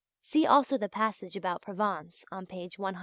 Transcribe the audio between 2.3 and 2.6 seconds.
on